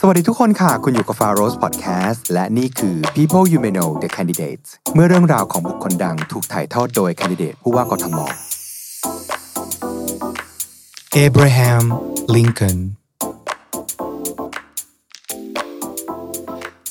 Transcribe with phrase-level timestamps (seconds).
[0.00, 4.68] สวัสดีทุกคนค่ะ คุณอยู่กับ f a r o s Podcast และนี่คือ People You May Know The Candidates
[4.94, 8.18] เมื่อเรื่องราวของบุคคลดังถูกถ่ายทอดโดยแคนดิเดตผู้ว่ากทม
[11.24, 11.84] Abraham
[12.34, 12.78] Lincoln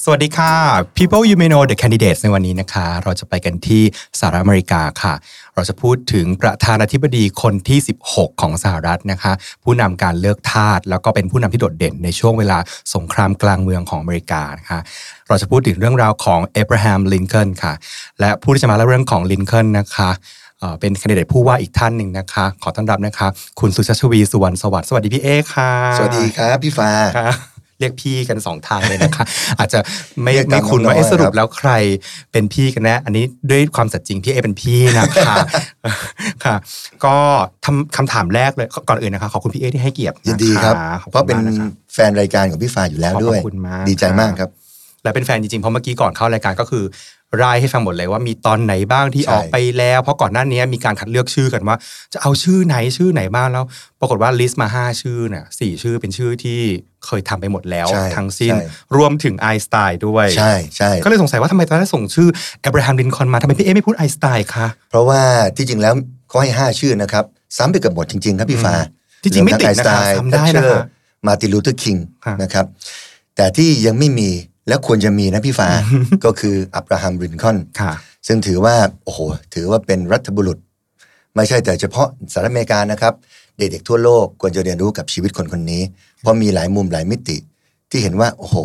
[0.07, 0.53] สวัสดีค่ะ
[0.97, 3.83] People You May Know The Candidates ในวันนี้นะคะ เราจะไปกันที่
[4.19, 5.13] สหรัฐอเมริกาค่ะ
[5.55, 7.79] เราจะพูดถึงประธานาธิบดีคนที่
[8.11, 9.33] 16 ของสหรัฐนะคะ
[9.63, 12.57] ผู้นำการเลือกทาสแล้วก็เป็นผู้นำที่โดดเด่นในช่วงเวลา
[12.95, 14.79] สงครามกลางเมืองของอเมริกานะคะ
[15.27, 17.73] เราจะพูดถึงเรื่องราวของเอเบรฮัมลินคอนค่ะ
[18.19, 20.09] และผู้ที่จะมาเล่าเรื่องของลินคอนนะคะ
[20.59, 23.27] เอ่อเป็นแคนดิเดตผู้ว่าอีกท่านหนึ่งนะคะ ขอต้อนรับนะคะ
[23.59, 29.23] คุณสุชาชวีสุวรรณสวัสดิ์สวัสดีพี่เอค่ะ สวัสดีครับพี่ฟ้าค่ะ เรียกพี่กันสองทางเลยนะคะ
[29.59, 29.79] อาจจะ
[30.23, 31.71] ไม่เรียกตามไม่คุ้นว่าน้องๆเอ๊ะสรุปครับแล้วใคร
[32.31, 35.35] เป็นพี่กันแน่อันนี้ด้วยความสัตย์จริงพี่เอเป็นพี่นะคะ
[36.45, 36.55] ค่ะ
[37.05, 37.15] ก็
[37.65, 44.49] ทำคำถามแรกเลยก่อนอื่นนะคะขอบคุณพี่เอที่ให้เกียรติยินดีครับขอบเพราะคุเป็ณนมากนะครับแฟนรายการของพี่ฟ้าอยู่แล้วขอบด้วยคุณมากดีใจมากครับ
[45.05, 46.85] และเป็นแฟนจริงๆ เพราะเมื่อกี้ก่อนเข้ารายการก็คือ
[47.43, 51.75] รายให้ฟังหมดเลยว่ามีตอนไหนบ้างที่ใช่ออกไปแล้ว เพราะก่อนหน้านี้มีการคัดเลือกชื่อกันว่า
[52.13, 53.63] จะเอาชื่อไหนชื่อไหนบ้างแล้ว
[53.99, 56.59] ปรากฏว่าลิสต์มาห้าชื่อเนี่ยสี่ชื่อเป็นชื่อที่
[57.05, 62.29] เคยทำไปหมดแล้วใช่ทั้งสิ้นใช่รวมถึงไอน์สไตน์ด้วยใช่ใช่ก็เลยสงสัยว่าทำไมตอนนั้นส่งชื่อ
[62.61, 65.21] แอบราฮัมลินคอล์นมาทำไมพี่เอไม่พูดไอน์สไตน์คะเพราะว่า
[65.55, 65.93] ที่จริงแล้ว
[66.29, 67.23] เขาให้ 5 ชื่อนะครับ
[67.57, 68.73] ซ้ำไปกับหมดจริง ๆ ครับพี่ฟ้า
[69.23, 70.81] ที่จริงไม่ติดนะคะทำได้นะคะ
[71.27, 72.65] มาร์ตินลูเธอร์คิงค่ะนะครับ
[73.35, 74.29] แต่ที่ยังไม่มี
[74.67, 75.69] และควรจะมีนะพี่ฟ้า
[76.25, 77.93] ก็คืออับราฮัมลินคอล์นค่ะ
[78.27, 79.19] ซึ่งถือว่าโอ้โห
[79.53, 80.57] ถือว่าเป็นรัฐบุรุษ
[81.35, 83.13] ไม่ใช่แต่เฉพาะสหรัฐอเมริกานะครับ
[83.57, 85.81] เด็กๆทั่วโลกควรจะเรียนรู้กับชีวิตคนคนนี้
[86.21, 87.37] เพราะมีหลายมุมหลายมิติ
[87.89, 88.55] ที่เห็นว่า โอ้โห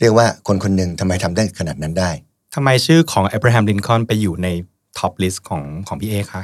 [0.00, 2.10] เรียกว่าคนคนหนึ่งทำไมทำได้ขนาดนั้นได้
[2.54, 4.48] ทำไมชื่อของแอบราฮัมลินคอล์นไปอยู่ใน
[4.98, 6.42] top list ของของพี่เอคะ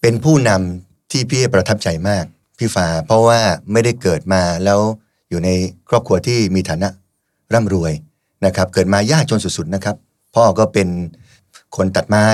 [0.00, 2.24] เป็นผู้นำที่พี่ประทับใจมาก
[2.58, 3.40] พี่ฟ้าเพราะว่า
[3.72, 4.80] ไม่ได้เกิดมาแล้ว
[5.30, 5.50] อยู่ใน
[5.88, 6.88] ครอบครัวที่มีฐานะ
[7.54, 7.92] ร่ำรวย
[8.46, 9.96] นะครับ เกิดมายากจนสุดๆนะครับ
[10.34, 10.88] พ่อก็เป็น
[11.76, 12.26] คนตัดไม้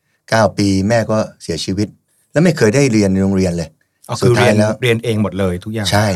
[0.00, 1.88] 9 ปีแม่ก็เสียชีวิต
[2.32, 3.68] แล้วไม่เคยได้เรียนในโรงเรียนเลย
[4.08, 6.06] อ๋อสุคืดอท้าเรียยนแล้วเรียนเองหมดเลยทุกอย่างใช่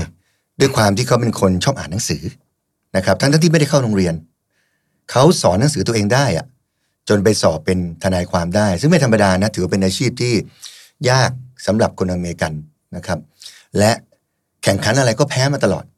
[0.60, 2.22] ด้วยความที่เขาเป็นคนชอบอ่านหนังสือ
[2.96, 4.14] นะครับทั้งๆที่ไม่ได้เข้าโรงเรียน
[5.10, 6.46] เขาสอนหนังสือตัวเองได้อะ
[7.08, 10.32] จนไปสอบเป็นทนายความได้ ซึ่งไม่ธรรมดานะถือว่าเป็นอาชีพที่
[11.10, 11.30] ยาก
[11.66, 12.52] สำหรับคนอเมริกัน
[12.96, 13.18] นะครับ
[13.78, 13.92] และ
[14.62, 15.93] แข่งขันอะไรก็แพ้มาตลอดนะครับ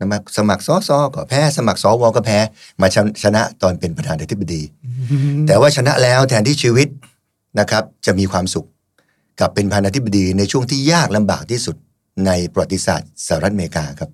[0.00, 0.02] ส
[0.48, 2.38] มัครสอสอก็แพ้ สมัครสวก็แพ้
[2.80, 4.62] มาชนะชนะตอนเป็นประธานาธิบดี
[5.46, 6.88] แต่ว่าชนะแล้วแทนที่ชีวิต
[7.58, 8.66] นะครับ จะมีความสุข
[9.40, 11.76] กับเป็นประธานาธิบดีในช่วงที่ยากลำบากที่สุด
[12.26, 14.10] ในประวัติศาสตร์สหรัฐอเมริกาครับ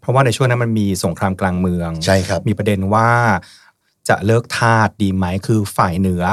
[0.00, 3.10] เพราะว่าในช่วงนั้นมันมีสงครามกลางเมืองใช่ครับ มีประเด็นว่า
[4.08, 6.24] จะเลิกทาสดีไหมคือฝ่ายเหนือ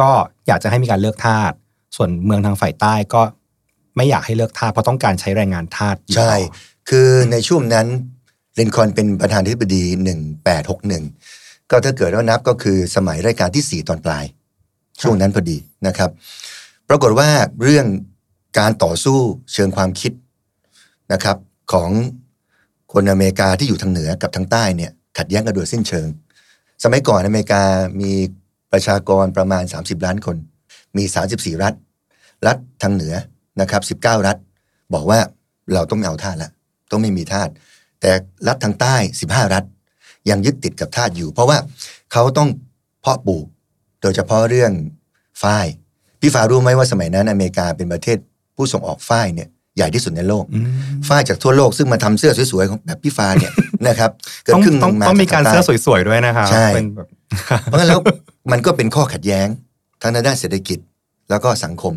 [0.00, 0.10] ก็
[0.46, 1.52] อยากจะให้มีการเลิกทาส
[1.96, 3.22] ส่วนเมืองทางฝ่ายใต้ก็
[3.96, 9.84] ไม่อยากให้เลิกทาสเพราะต้องการใช้แรงงานทาสอยู่ใช่ต่อคือในช่วงนั้นเลนคอนเป็นประธานธิบดี
[10.56, 14.24] 1861 ก็ถ้าเกิดว่านับก็คือสมัยรัชกาลที่ 4 ตอนปลาย
[15.02, 16.10] ช่วงนั้นพอดีนะครับ
[16.88, 17.28] ปรากฏว่า
[17.62, 17.86] เรื่อง
[18.58, 19.18] การต่อสู้
[19.52, 20.12] เชิงความคิด
[21.12, 21.36] นะครับ
[21.72, 21.90] ของ
[22.92, 26.06] คนอเมริกาที่อยู่ทางเหนือกับทางใต้เนี่ยขัดแย้งกันโดยสิ้นเชิง
[26.84, 27.62] สมัยก่อนอเมริกา
[28.00, 28.12] มี
[28.72, 30.36] ประชากรประมาณ 30 ล้านคน
[30.96, 31.04] มี
[31.34, 31.74] 34 รัฐ
[32.46, 33.14] รัฐทางเหนือ
[33.60, 34.36] นะครับ 19 รัฐ
[34.94, 35.18] บอกว่า
[35.74, 36.50] เราต้องไม่เอาทาสละ
[36.90, 37.48] ต้องไม่มีทาส
[38.04, 38.14] แต่
[38.48, 39.64] รัฐทางใต้ 15 รัฐ
[40.30, 41.58] ยังยึดติดกับทาสอยู่ เพราะว่า
[42.12, 42.48] เขาต้อง
[43.00, 43.46] เพาะปลูก
[44.02, 44.72] โดยเฉพาะเรื่อง
[45.42, 45.66] ฝ้าย
[46.20, 48.18] พี่ฟ้ารู้ไหมว่าสมัยนั้นอเมริกาเป็นประเทศ
[48.56, 50.68] ผู้ส่งออกฝ้ายเนี่ยใหญ่ที่สุดในโลกอืม
[51.08, 53.52] ฝ้ายจากทั่วโลกซึ่งมาทำเสื้อสวยๆของแบบพี่ฟ้าเนี่ย
[53.88, 54.10] นะครับ
[54.44, 57.08] เกินต้องครึ่งหต้องนึ่งมาต้องมีการจเสื้อทงใต้สวยๆด้วยนะคะใช่เป็นแบบ
[57.64, 58.00] เพราะงั้นแล้ว
[58.52, 59.48] มันก็เป็นข้อขัดแย้ง
[60.02, 60.78] ทั้งในด้านเศรษฐกิจ
[61.30, 61.94] แล้วก็สังคม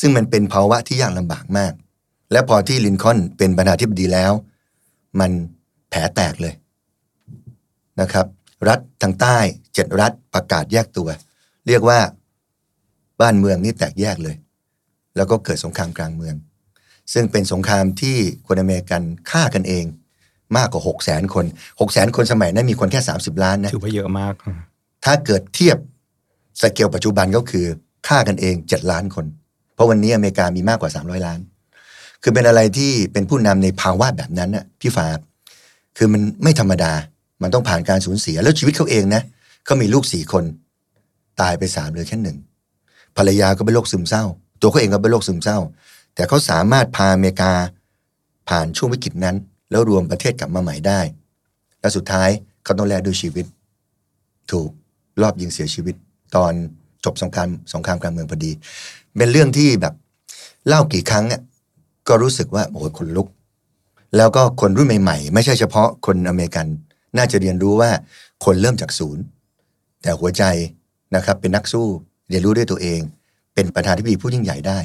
[0.00, 1.72] ซึ่งมันเป็นภาวะที่ยากลำบากมาก
[2.32, 4.32] และพอที่ลินคอล์นเป็นประธานาธิบดีแล้ว
[5.20, 5.30] มัน
[5.90, 6.54] แผลแตกเลย
[8.00, 8.26] นะครับ
[8.68, 9.38] รัฐทางใต้
[9.74, 11.08] เจ็ดรัฐประกาศแยกตัว
[11.66, 11.98] เรียกว่า
[13.20, 14.36] บ้านเมืองนี่แตกแยกเลย
[15.16, 16.34] แล้วก็เกิดสงครามกลางเมือง
[17.12, 19.84] ซึ่งเป็นสงครามที่คนอเมริกันฆ่ากันเอง
[20.56, 21.46] มากกว่า6 0แสนคน
[21.80, 24.34] 6 0แสนคนสมัยนั้นมีคนแค่30ล้านนะถือว่าเยอะมาก
[25.04, 25.78] ถ้าเกิดเทียบ
[26.62, 27.66] สเกลปัจจุบันก็คือ
[28.08, 29.26] ฆ่ากันเอง7ล้านคน
[29.74, 31.38] เพราะวันนี้อเมริกามีมากกว่า300ล้าน
[32.22, 35.06] คือเป็นอะไรที่เป็นผู้นำในภาวะแบบนั้นน่ะพี่ฟ้า
[35.96, 36.92] คือมันไม่ธรรมดา
[37.42, 39.22] มันต้องผ่านการสูญเสีย แล้วชีวิตเขาเองนะ
[39.64, 40.44] เขามีลูกสี่คน
[41.40, 42.38] ตายไปสามเลยแค่หนึ่ง
[43.16, 44.24] ภรรยาก็เป็นโรคซึมเศร้า
[44.60, 45.58] ตัวเขาเองก็เป็นโรคซึมเศร้า
[46.14, 47.52] แต่เขาสามารถพาอเมริกา
[48.48, 49.36] ผ่านช่วงวิกฤตนั้น
[49.70, 51.00] แล้วรวมประเทศกลับมาใหม่ได้
[51.80, 52.28] และสุดท้าย
[52.64, 53.46] เขาต้องแลกด้วยชีวิต
[54.50, 54.70] ถูก
[55.22, 55.94] รอบยิงเสียชีวิต
[56.36, 56.52] ตอน
[57.04, 58.50] จบสงครามสงครามกลางเมืองพอดี
[59.16, 59.94] เป็นเรื่องที่แบบ
[60.66, 61.42] เล่ากี่ครั้งเนี่ย
[62.08, 63.28] ก็รู้สึกว่าโอ้โหขนลุก
[64.16, 66.66] แล้วก็คนรุ่นใหม่ๆ ไม่ใช่เฉพาะคนอเมริกัน
[67.16, 67.90] น่าจะเรียนรู้ว่า
[68.44, 69.22] คนเริ่มจากศูนย์
[70.02, 70.42] แต่หัวใจ
[71.14, 71.86] นะครับเป็นนักสู้
[72.28, 73.00] เรียนรู้ด้วยตัวเอง
[73.54, 74.78] เป็นประธานที่ดีผู้ยิ่งใหญ่ได้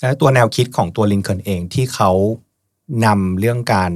[0.00, 2.10] แล้วตัวแนวคิดของตัวลินคอล์นเองที่เขา
[3.06, 3.92] นำเรื่องการ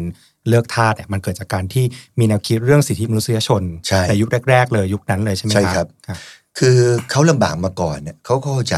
[0.49, 1.85] เลือกทาสเนี่ยมันเกิดจากการที่
[2.19, 6.19] มีแนวคิดเรื่องสิทธิมนุษยชนใช่ยุคแรก ๆ เลยยุคนั้นเลยใช่ไหมใช่ครับครับ
[6.58, 6.76] คือ
[7.11, 8.76] เขาลำบากมาก่อนเนี่ยเขาก็เข้าใจ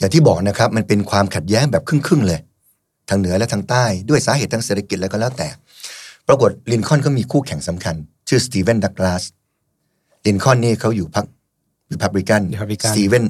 [0.00, 2.40] อย่างที่บอกนะครับมันเป็นความขัดแย้งแบบครึ่งๆเลย
[3.08, 5.48] ทางเหนือและทางใต้ด้วยสาเหตุทางเศรษฐกิจแล้วก็แล้วแต่
[6.28, 7.94] ปรากฏลินคอล์นก็มีคู่แข่งสำคัญ
[8.28, 9.22] ชื่อสตีเวนดักลาส
[10.26, 11.26] ลินคอล์นนี่เขาอยู่พรรค
[11.92, 13.24] รีพับลิกัน Republican สตีเวน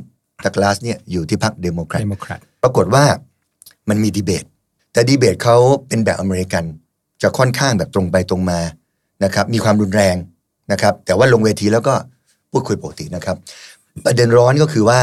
[0.45, 3.05] ดักลาสเนี่ยอยู่ที่พรรคเดโมแครตเดโมแครตปรากฏว่า
[3.89, 4.45] มันมีดีเบต
[4.93, 5.57] แต่ดีเบตเขา
[5.89, 6.65] เป็นแบบอเมริกัน
[7.23, 8.61] จะค่อนข้างแบบตรงไปตรงมา
[9.25, 10.17] นะครับมีความรุนแรง
[10.73, 11.95] นะครับ แต่ว่าลงเวทีแล้วก็
[12.51, 13.37] พูดคุยปกตินะครับ
[14.05, 15.01] ประเด็นร้อนก็คือว่า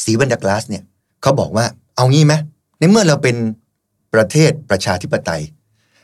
[0.00, 0.82] สตีเวนดักลาสเนี่ย
[1.22, 1.64] เขาบอกว่า
[1.96, 2.34] เอางี้ไหม
[2.78, 3.36] ในเมื่อเราเป็น
[4.14, 5.42] ประเทศประชาธิปไตย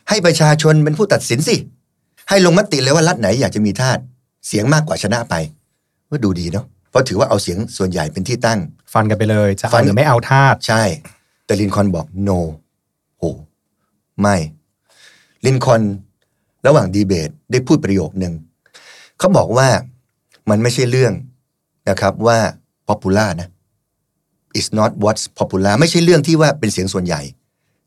[0.09, 1.57] ให้ประชาชนเป็นผู้ตัดสินสิ
[2.29, 3.99] ให้ลงมติเลยว่ารัฐไหนอยากจะมีทาส
[4.47, 5.35] เสียงมากกว่าชนะไป
[6.11, 8.61] ก็ดูดีเนาะเพราะถือว่าเอาเสียงส่วนใหญ่เป็นที่ตั้ง
[8.93, 10.83] ฟันกันไปเลยจะฟัเอานหรือไม่เอาทาสใช่
[11.47, 12.39] แต่ลินคอล์นบอก no
[13.19, 13.25] โห
[14.21, 14.37] ไม่
[15.47, 15.83] ลินคอล์น
[16.67, 18.35] ระหว่างดีเบตได้พูดประโยคหนึ่ง
[19.19, 19.69] เขาบอกว่า
[20.51, 21.13] มันไม่ใช่เรื่อง
[21.89, 22.39] นะครับว่า
[22.89, 23.49] popular นะ
[24.59, 27.21] is not what's popular ไม่ใช่เรื่องที่ว่าเป็นเสียงส่วนใหญ่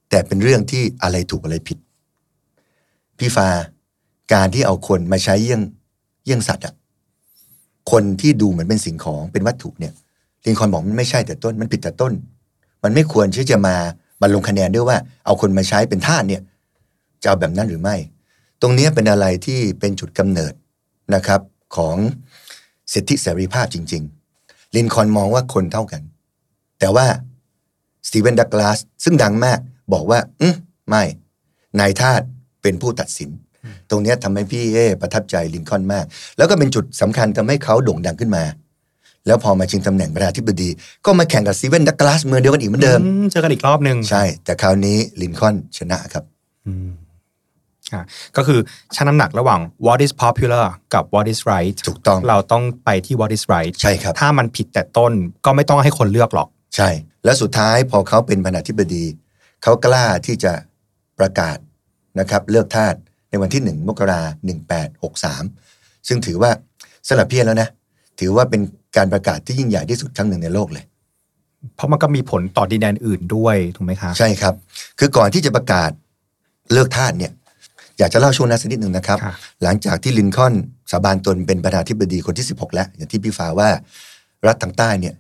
[0.10, 1.78] แต่เป็นเรื่องที่อะไรถูกอะไรผิด
[3.18, 3.48] พี่ฟ้า
[4.34, 5.62] การที่เอาคนมาใช้เยี่ยง
[6.26, 6.74] เยี่ยงสัตว์อะ
[7.92, 9.94] คนที่ดูเหมือนเป็นสิ่งของเป็นวัตถุเนี่ย
[10.46, 12.14] ลินคอล์นบอกมันไม่ใช่แต่ต้นมันผิดแต่ต้น
[12.84, 13.76] มันไม่ควรที่จะมา
[14.22, 16.42] บรรลงคะแนนด้วยว่า เอาคนมาใช้เป็นทาสเนี่ย
[17.22, 17.96] จะเอาแบบนั้นหรือไม่
[18.62, 20.54] ตรงนี้เป็นอะไรที่เป็นจุดกำเนิด
[21.16, 21.42] นะครับ
[21.76, 21.96] ของ
[22.94, 24.04] สิทธิเสรีภาพจริง
[24.40, 26.02] ๆ ลินคอล์นมองว่าคนเท่ากัน
[26.80, 27.06] แต่ว่า
[28.08, 29.60] สตีเวนดักลาสซึ่งดังมาก
[29.94, 30.56] บอกว่า อืม
[30.90, 31.04] ไม่
[31.80, 32.22] นายทาส
[32.62, 33.30] เป็นผู้ตัดสิน
[33.90, 36.06] ตรงเนี้ยทำให้พี่เอประทับใจลินคอล์นมาก
[36.38, 38.44] แล้วก็เป็นจุดสำคัญทำให้เขาโด่งดังขึ้นมา
[39.28, 40.70] แล้วพอมาชิงตำแหน่งประธานาธิบดี
[41.06, 46.24] ก็มาแข่งกับสตีเวนดักลาสเมือเดียวกันอีกเหมือนเดิมอืมเจอกันอีกรอบหนึ่งใช่ แต่คราวนี้ลินคอล์นชนะครับ
[46.68, 46.90] อืม
[47.94, 48.04] อะ
[48.38, 48.60] ก็คือ
[48.96, 55.14] ชั่งน้ำหนักระหว่าง what is popular กับ what is right ถูกต้องเราต้องไปที่ what is right ใช่ครับถ้ามันผิดแต่ต้น
[55.46, 56.90] ก็ไม่ต้องให้คนเลือกหรอก ใช่
[57.24, 59.06] แล้วสุดท้ายพอเขาเป็นประธานาธิบดี
[59.64, 60.54] เขากล้าที่จะ
[61.20, 61.58] ประกาศ
[62.20, 62.96] นะครับเลือกทาส
[63.30, 65.44] ในวันที่ 1 มกราหนึ่งแปดหกสาม
[66.08, 66.52] ซึ่งถือว่า
[67.08, 67.70] สลับเพี้ยนแล้วนะ
[68.20, 68.62] ถือว่าเป็น
[68.98, 70.86] การประกาศที่ยิ่งใหญ่ที่สุดครั้งหนึ่งในโลกเลย
[71.76, 74.54] เพราะมันก็มีผลต่อดินแดนอื่นด้วยถูกไหมคะใช่ครับ
[75.00, 75.92] คือก่อนที่จะประกาศ
[76.74, 77.32] เลิกทาสเนี่ย
[78.00, 80.54] อยากจะเล่าช่วงนั้นสักนิดหนึ่งนะครับค่ะหลังจากที่ลินคอล์น
[80.92, 83.70] สาบานตนเป็นประธานาธิบดีคนที่ 16 แล้ว อย่างที่พี่ฟ้าว่า
[84.48, 85.14] รัฐทางใต้เนี่ย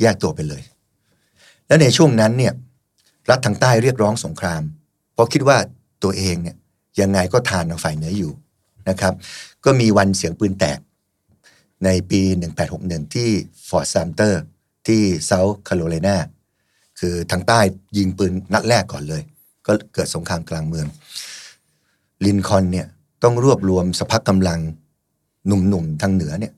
[0.00, 0.62] แยกตัวไปเลย
[1.72, 2.54] แล้วในช่วงนั้นเนี่ย
[3.30, 4.62] รัฐทางใต้เรียกร้องสงคราม
[5.12, 5.58] เพราะคิดว่า
[6.02, 6.56] ตัวเองเนี่ย
[7.00, 8.32] ยังไงก็ทานทางฝ่ายเหนืออยู่
[8.88, 9.14] นะครับ
[9.64, 10.78] ก็มีวันเสียงปืนแตก
[11.84, 12.20] ในปี
[12.68, 13.28] 1861 ที่
[13.68, 14.42] ฟอร์ตซัมเตอร์
[14.86, 16.16] ที่เซาท์แคโรไลนา
[17.00, 17.60] คือทางใต้
[17.96, 19.22] ยิงปืนนัดแรกก่อนเลย
[19.66, 20.86] ก็เกิดสงครามกลางเมือง
[22.24, 22.86] ลินคอล์นเนี่ย
[23.22, 24.60] ต้องรวบรวมสภากำลัง
[25.46, 26.52] หนุ่มๆทางเหนือเนี่ย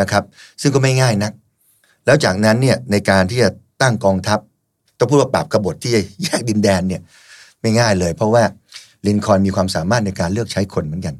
[0.00, 0.24] นะครับ
[0.60, 1.32] ซึ่งก็ไม่ง่ายนัก
[2.06, 3.50] แล้วจากนั้นเนี่ยในการที่จะ
[3.82, 4.40] ตั้งกองทัพ
[5.00, 7.00] ต้องพูดว่าปราบกบฏที่จะแยกดินแดนเนี่ย
[7.60, 8.42] ไม่ง่ายเลย เพราะว่า
[9.06, 11.14] ลินคอล์นมีความสามารถในการเลือกใช้คนเหมือนกัน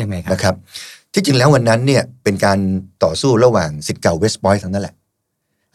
[0.00, 0.54] ยังไงครับนะครับ
[1.12, 2.58] ที่จริงแล้ววันนั้นเนี่ยเป็นการ
[3.04, 4.94] ต่อสู้ระหว่างศิษย์เก่าเวสต์พอยต์ทั้งนั้นแหละ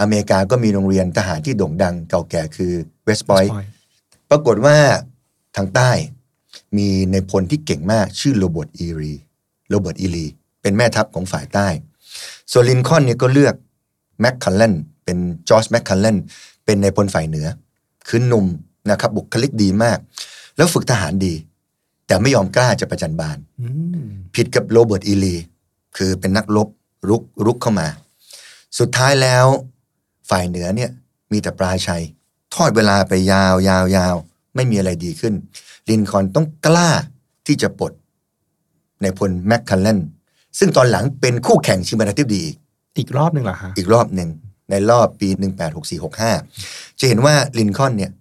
[0.01, 2.71] อเมริกาก็มีโรงเรียนทหารที่โด่งดังเก่าแก่คือ
[3.05, 3.51] เวสต์พอยต์
[4.29, 4.77] ปรากฏว่า
[5.55, 5.91] ทางใต้
[6.77, 9.13] มีนายพลที่เก่งมากชื่อโรเบิร์ตอีลี
[9.69, 10.25] โรเบิร์ตอีลี
[10.61, 11.67] เป็นแม่ทัพของฝ่ายใต้
[12.51, 13.55] ส่วนลินคอล์นเนี่ยก็เลือก
[14.21, 14.73] แมคเคลแลน
[15.03, 15.17] เป็น
[15.49, 16.17] จอร์จแมคเคลแลน
[16.67, 17.47] เป็นนายพลฝ่ายเหนือ
[18.07, 18.45] คือหนุ่ม
[18.89, 19.97] นะครับ บุคลิกดีมาก
[20.57, 21.33] แล้วฝึกทหารดี
[22.07, 23.67] แต่ไม่ยอมกล้าจะประจันบานอื
[23.99, 25.35] มผิดกับโรเบิร์ตอีลี
[25.97, 26.67] คือเป็นนักรบ
[27.09, 27.87] รุกรุกเข้ามา
[28.79, 29.45] สุดท้ายแล้ว
[30.29, 30.91] ฝ่ายเหนือเนี่ย
[31.31, 32.03] มีแต่ปราชัย
[32.55, 34.15] ทอดเวลาไปยาวยาวยาว
[34.55, 35.33] ไม่มีอะไรดีขึ้น
[35.89, 36.89] ลินคอล์นต้องกล้า
[37.47, 37.91] ที่จะปลด
[39.01, 39.99] นายพลแมคเคลแลน
[40.59, 42.55] ซึ่งตอนหลังเป็นคู่แข่งชิงประธานาธิบดีอีก
[42.97, 44.29] อีกรอบหนึ่งเหรอคะอีกรอบหนึ่ง
[44.69, 45.29] ในรอบปี
[46.13, 48.11] 1864-65 จะเห็นว่าลินคอล์นเนี่ย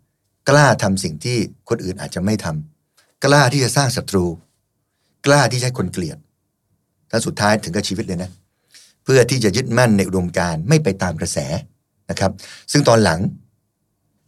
[0.49, 1.39] กล้าทำสิ่งที่
[1.69, 4.25] คนอื่นอาจจะไม่ทำกล้าที่จะสร้างศัตรู
[5.27, 6.19] กล้าที่จะให้คนเกลียด
[7.11, 8.31] และสุดท้ายถึงกับชีวิตเลยนะ
[9.05, 11.39] เพื่อที่จะยึดมั่นในอุดมการณ์ไม่ไปตามกระแส
[12.11, 12.33] นะครับ
[12.73, 13.21] ซึ่งตอนหลัง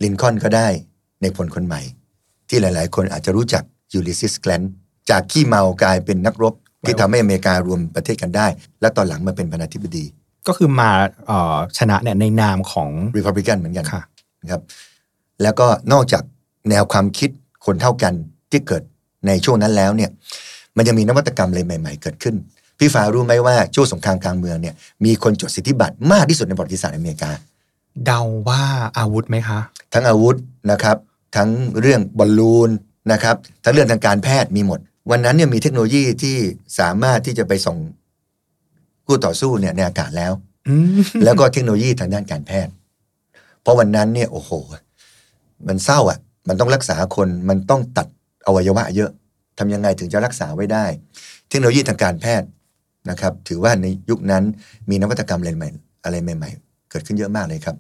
[0.03, 0.69] ลินคอล์นก็ได้
[1.23, 1.81] นายพลคนใหม่
[2.49, 4.63] ที่หลาย ๆ คนอาจจะรู้จักยูลิสซิสแกรนต์
[5.11, 8.47] จากขี้เมากลายเป็นนักรบที่ทำให้อเมริการวมประเทศกันได้
[8.81, 10.05] และตอนหลังมาเป็นประธานาธิบดี
[10.49, 10.91] ก็คือมา
[11.27, 14.03] เอ่อชนะเนี่ยในนามของรีพับลิกันเหมือนกันค่ะ
[14.43, 14.63] นะครับ
[15.43, 16.23] แล้วก็นอกจาก
[16.71, 17.31] แนวความคิด
[17.67, 18.13] คนเท่ากัน
[18.51, 18.83] ที่เกิด
[19.27, 20.11] ในช่วงนั้นแล้วเนี่ย
[20.77, 22.35] มันจะมีนวัตกรรมอะไรใหม่ ๆ เกิดขึ้น
[22.79, 24.75] พี่ฟ้ารู้ไหมว่าช่วงสงครามกลางเมืองเนี่ย
[25.05, 27.31] มีคนจดสิทธิบัตรมากที่สุดในประวัติศาสตร์อเมริกา
[28.05, 28.63] เดาว่า
[28.99, 29.59] อาวุธไหมคะ
[29.93, 30.37] ทั้งอาวุธ
[30.71, 30.97] นะครับ
[31.37, 31.51] ทั้ง
[31.81, 32.71] เรื่องบอลลูน
[33.13, 36.37] นะครับ ทั้งเรื่องทางการแพทย์มีหมด วันนั้นเนี่ยมีเทคโนโลยีที่
[36.79, 37.77] สามารถที่จะไปส่ง
[39.09, 40.33] คู่ต่อสู้เนี่ยในอากาศแล้ว
[40.69, 42.73] อืมแล้วก็เทคโนโลยีทางด้านการแพทย์
[43.63, 44.51] เพราะวันนั้นเนี่ยโอ้โห
[45.69, 48.07] มันเศร้าอะ มันต้องรักษาคนมันต้องตัด
[48.47, 49.11] อวัยวะเยอะ
[49.59, 50.85] ทำยังไงถึงจะรักษาไว้ได้
[51.49, 52.49] เทคโนโลยีทางการแพทย์
[53.11, 54.45] นะครับ ถือว่าในยุคนั้น
[54.91, 55.69] มีนวัตกรรมอะไรใหม่
[56.05, 57.77] อะไรใหม่ ๆ เกิดขึ้นเยอะมากเลยครับ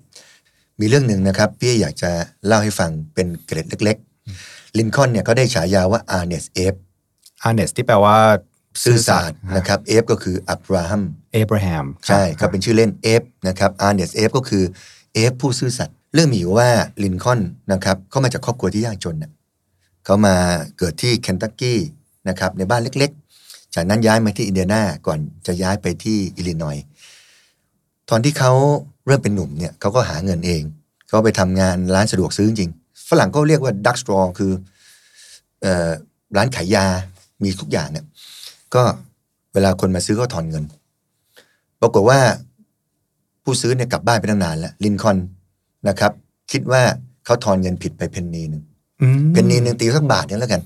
[0.80, 2.10] มีเรื่องหนึ่งนะครับพี่อยากจะ
[2.46, 3.96] เล่าให้ฟังเป็นเกร็ดเล็ก
[4.36, 6.74] ๆ ลินคอล์นเนี่ยเขาได้ฉายาว่า Honest Abe
[7.42, 8.18] Honest ที่แปลว่า
[8.82, 14.64] ซื่อสัตย์นะครับ Abe ก็คืออับราฮัมเอบราฮัมใช่ครับเป็นชื่อเล่น Abe นะครับ Honest Abe ก็คือ
[15.14, 16.68] Abe ผู้ซื่อสัตย์เรื่องมีอยู่ว่า
[17.02, 17.40] ลินคอล์น
[17.72, 19.30] นะครับเขามาจากครอบครัวที่ยากจนน่ะ
[20.04, 20.34] เขามา
[20.78, 21.78] เกิดที่เคนตักกี้
[22.28, 26.84] นะครับในบ้านเล็กๆ จากนั้นย้ายมาที่อินเดียนาก่อนจะย้ายไปที่อิลลินอยส์
[28.10, 28.52] ตอนที่เขา
[29.06, 30.62] เริ่มเป็นหนุ่มเนี่ยเขาก็หาเงินเอง
[31.08, 34.52] เขาไปทำงานร้านสะดวกซื้อจริงๆฝรั่งก็เรียกว่า drugstore คือ
[35.62, 35.90] เอ่อ
[36.36, 36.86] ร้านขายยา
[37.44, 38.04] มีทุกอย่างเนี่ย
[38.74, 38.82] ก็
[39.52, 40.64] เวลาคนมาซื้อก็ทอนเงิน
[41.80, 42.18] ปรากฏว่า
[43.44, 45.16] ผู้ซื้อเนี่ยกลับบ้านไปตั้งนานแล้วลินคอล์น
[45.88, 46.12] นะครับ
[46.52, 46.82] คิดว่า
[47.24, 48.62] เขาทอนเงินผิดไปเพนนีหนึ่ง
[49.00, 50.62] อืมเพนนีหนึ่งตีสักบาทเนี่ยแล้วกัน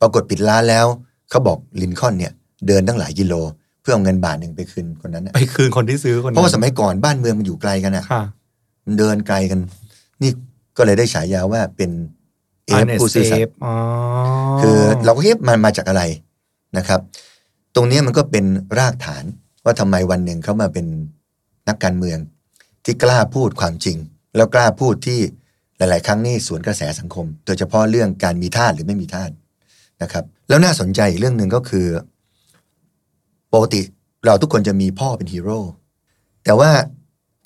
[0.00, 0.86] ปรากฏปิดร้านแล้ว
[1.30, 2.32] เขาบอกลินคอล์นเนี่ย
[2.66, 3.34] เดินตั้งหลายกิโล
[3.80, 8.22] เพื่อเอาเงินบาทหนึ่งไปคืนคนนั้นนะไปคืนคนที่ซื้อคนนั้นเพราะว่าสมัยก่อนบ้านเมืองมันอยู่ไกลกันอะค่ะ
[8.84, 9.60] มันเดินไกลกัน
[10.22, 10.30] นี่
[10.76, 11.90] ก็เลยได้ฉายาว่าเป็น
[12.66, 13.74] เอฟ Honest ผู้ซื่อสัตย์ Ape อ๋อ
[14.60, 16.02] คือเราก็เอ๊ะมันมาจากอะไร
[16.78, 17.00] นะครับ
[17.74, 18.44] ตรงนี้มันก็เป็น
[18.78, 19.24] รากฐาน
[19.64, 20.86] ว่าทำไมวันหนึ่งเขามาเป็น
[21.68, 22.18] นักการเมือง
[22.84, 23.96] ที่กล้าพูดความจริง
[24.36, 25.20] แล้วกล้าพูดที่
[25.76, 29.30] หลาย ๆ ครั้งนี่สวนกระแสสังคม โดยเฉพาะเรื่องการมีท่าหรือไม่มีท่าส
[30.02, 31.86] นะครับ แล้วน่าสนใจอีกเรื่องหนึ่งก็คือ
[33.54, 33.80] ปกติ
[34.26, 35.60] เราทุกคนจะมีพ่อเป็นฮีโร่
[36.44, 36.70] แต่ว่า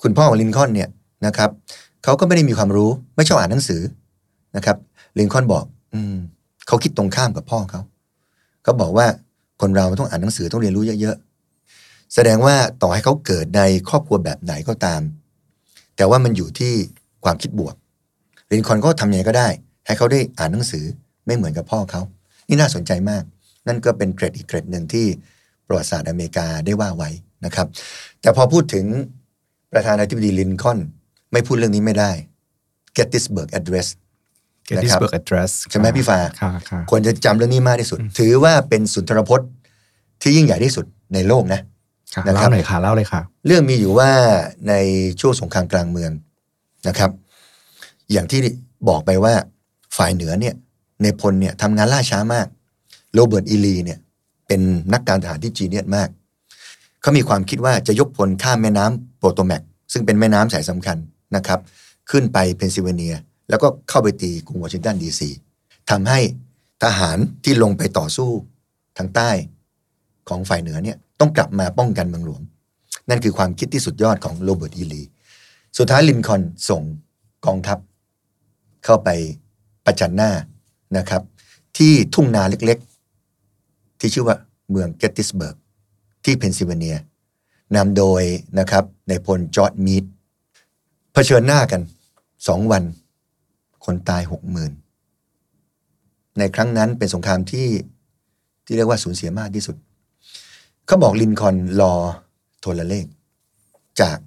[0.01, 0.89] คุณพ่อของลินคอนเนี่ย
[1.25, 1.49] นะครับ
[2.03, 3.81] เขาก็ไม่ได้มีความรู้ไม่ชอบอ่านหนังสือ
[4.55, 4.77] นะครับ
[5.17, 6.15] ลินคอนบอก อืม
[6.67, 7.81] เขาคิดตรงข้ามกับพ่อเขา
[8.65, 9.07] เขาบอกว่า
[9.61, 15.01] คนเราต้องอ่านหนังสือต้องเรียนรู้เยอะๆ แสดงว่าต่อให้เขาเกิดในครอบครัวแบบไหนก็ตาม
[15.95, 16.73] แต่ว่ามันอยู่ที่
[17.23, 17.75] ความคิดบวก
[18.51, 19.47] ลินคอนก็ทำยังไงก็ได้
[19.85, 20.85] ให้เขาได้อ่านหนังสือ
[21.25, 22.01] ไม่เหมือนกับพ่อเขา
[22.47, 23.23] นี่น่าสนใจมาก
[23.67, 25.05] นั่นก็เป็นเกรดอีกเกรดหนึ่งที่
[25.67, 27.09] ประวัติศาสตร์อเมริกาได้ว่าไว้
[27.45, 27.67] นะครับ
[28.21, 28.85] แต่พอพูดถึง
[29.73, 30.79] ประธานาธิบดีลินคอน
[31.31, 32.11] ไม่พูดเรื่องนี้ไม่ได้
[32.97, 33.87] Gettysburg Address
[34.65, 39.49] Gettysburg Address ใช่ไหมพี่ฟ้าค่ะค่ะควรจะจำเรื่องนี้มากที่สุด ถือว่าเป็นสุนทรพจน์
[40.21, 41.61] ที่ยิ่งใหญ่ที่สุดในโลกนะ
[42.15, 44.09] ค่ะนะครับเล่าหน่อยค่ะเล่าเลยค่ะ เรื่องมีอยู่ว่า
[44.69, 44.73] ใน
[45.19, 46.11] ช่วงสงครามกลางเมือง
[46.87, 47.11] นะครับ
[48.11, 48.39] อย่างที่
[48.89, 49.33] บอกไปว่า
[49.97, 50.55] ฝ่ายเหนือเนี่ย
[51.03, 52.47] นายพลเนี่ยทำงานล่าช้ามาก
[53.13, 53.99] โรเบิร์ตอีลีเนี่ย
[54.47, 54.61] เป็น
[54.93, 56.09] นักการทหารที่ genius มาก
[57.01, 59.61] เขามีความคิดว่าจะยกพลข้ามแม่น้ำโปโตแมก
[59.93, 60.97] ซึ่งเป็นแม่น้ำสายสำคัญ
[61.35, 61.59] นะครับ
[62.11, 63.15] ขึ้นไปเพนซิลเวเนีย
[63.49, 65.29] แล้วก็เข้าไปตีกรุงวอชิงตันดีซี
[65.89, 66.19] ทำให้
[66.83, 68.31] ทหารที่ลงไปต่อสู้
[68.97, 69.31] ทางใต้
[70.29, 72.41] ของฝ่ายเหนือเนี่ยต้องกลับมาป้องกันเมืองหลวง
[73.09, 75.03] นั่นคือความคิดที่สุดยอดของโรเบิร์ตอีลี
[75.77, 76.81] สุดท้ายลินคอล์นส่ง
[77.45, 77.77] กองทัพ
[78.85, 79.09] เข้าไป
[79.85, 80.31] ประจันหน้า
[80.97, 81.21] นะครับ
[81.77, 84.37] ที่ทุ่งนาเล็กๆ ที่ชื่อว่า
[84.71, 85.55] เมืองเกตติสเบิร์ก
[86.23, 86.97] ที่เพนซิลเวเนีย
[87.75, 88.23] นำโดย
[88.59, 90.03] นะครับนายพลจอร์จมีด
[91.13, 91.81] เผชิญหน้ากัน
[92.47, 92.83] สองวัน
[93.85, 94.71] คนตายหกหมื่น
[96.39, 97.67] ในครั้งนั้นเป็นสงครามที่
[98.65, 99.75] ที่เรียกว่าสูญเสียมากที่สุด
[100.85, 101.93] เขาบอกลินคอล์นรอ
[102.59, 103.05] โทรเลข
[104.01, 104.17] จาก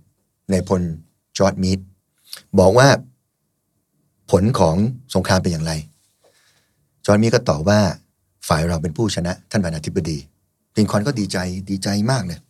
[0.51, 0.83] นายพล
[1.39, 1.81] จอร์จมีด
[2.59, 2.89] บอกว่า
[4.31, 4.77] ผลของ
[5.15, 5.73] สงครามเป็นอย่างไร
[7.07, 7.81] จอร์จมีดก็ตอบว่า
[8.49, 10.19] ฝ่ายเราเป็นผู้ชนะ ท่านประธานาธิบดี
[10.77, 11.39] ลินคอล์นก็ดีใจ
[11.71, 12.41] ดีใจมากเลย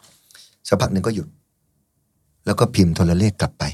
[0.69, 1.29] สักพักหนึ่งก็หยุด
[2.47, 3.65] แล้วก็พิมพ์โทรเลขกลับไป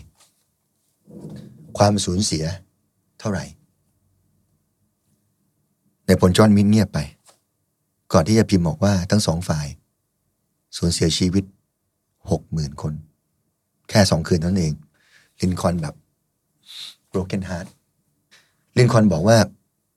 [1.79, 2.45] ความสูญเสีย
[3.25, 3.45] เท่าไหร่
[6.07, 6.99] นายพลจอร์จมีดเงียบไป
[8.13, 9.67] ก่อนที่จะพิมพ์บอกว่าทั้งสองฝ่าย
[10.77, 11.45] สูญเสียชีวิต
[12.31, 12.93] หกหมื่นคน
[13.91, 14.73] แค่สองคืนนั้นเอง
[15.41, 15.95] ลินคอล์นแบบ
[17.13, 17.67] broken heart
[18.77, 19.37] ลินคอนบอกว่า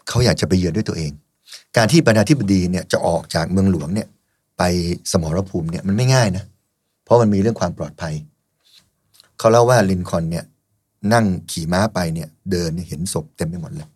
[0.08, 1.12] เขาอยากจะไปเยือนด้วยตัวเอง
[1.78, 4.08] การที่ประธานาธิบดีเนี่ยจะออกจากเมืองหลวงเนี่ย
[4.58, 4.64] ไป
[5.12, 6.46] สมรภูมิเนี่ยมันไม่ง่ายนะ
[7.04, 8.14] เพราะมันมีเรื่องความปลอดภัย
[9.38, 10.46] เขาเล่าว่าลินคอนเนี่ย
[11.14, 13.88] นั่งขี่ม้าไปเนี่ยเดินเห็นศพเต็มไปหมดเลย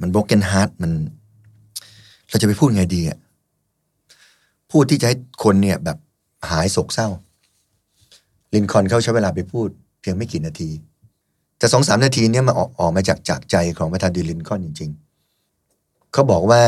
[0.00, 0.92] มัน broken heart มัน
[2.28, 3.18] เราจะไปพูดไงดีอะ
[4.70, 5.98] พูดที่จะให้คนเนี่ยแบบ
[6.50, 7.08] หายโศกเศร้า
[8.54, 9.68] ลินคอนเขาใช้เวลาไปพูด
[10.00, 10.70] เพียงไม่กี่นาที
[11.58, 14.90] แต่สองสามนาทีเนี่ยมาออกออกมาจากจากใจของประธานดีลินคอนจริง
[15.50, 16.62] ๆ เขาบอกว่า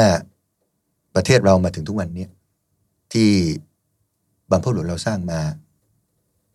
[1.15, 2.31] ประเทศเรามาถึงทุกวันเนี้ย
[3.13, 3.29] ที่
[4.51, 5.41] บรรพบุรุษเราสร้างมา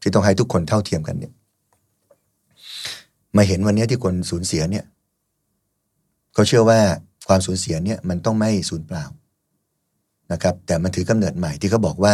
[0.01, 1.33] ที่ต้องให้ทุกคนเท่าเทียมกันเนี่ย
[3.35, 4.85] มาเห็นวันเนี้ยที่คนสูญเสียเนี่ย
[6.33, 6.79] เขาเชื่อว่า
[7.27, 9.05] ความสูญเสียเนี่ยมันต้องไม่สูญเปล่า
[10.31, 12.13] นะครับแต่มันถือกำเนิดใหม่ที่เขาบอกว่า